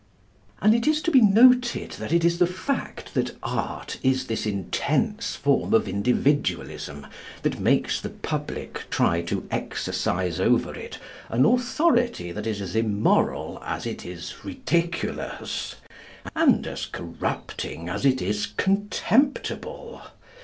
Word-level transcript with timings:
And 0.63 0.73
it 0.73 0.87
is 0.87 0.99
to 1.03 1.11
be 1.11 1.21
noted 1.21 1.91
that 1.99 2.11
it 2.11 2.25
is 2.25 2.39
the 2.39 2.47
fact 2.47 3.13
that 3.13 3.35
Art 3.43 3.99
is 4.01 4.25
this 4.25 4.47
intense 4.47 5.35
form 5.35 5.75
of 5.75 5.87
Individualism 5.87 7.05
that 7.43 7.59
makes 7.59 8.01
the 8.01 8.09
public 8.09 8.85
try 8.89 9.21
to 9.21 9.47
exercise 9.51 10.39
over 10.39 10.73
it 10.73 10.97
in 11.31 11.45
an 11.45 11.45
authority 11.53 12.31
that 12.31 12.47
is 12.47 12.61
as 12.61 12.75
immoral 12.75 13.61
as 13.63 13.85
it 13.85 14.03
is 14.03 14.43
ridiculous, 14.43 15.75
and 16.35 16.65
as 16.65 16.87
corrupting 16.87 17.87
as 17.87 18.03
it 18.03 18.23
is 18.23 18.47
contemptible. 18.47 20.01